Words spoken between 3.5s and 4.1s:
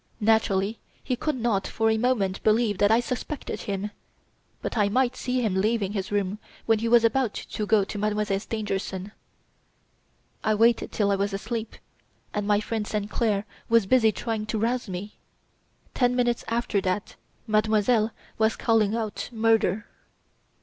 him!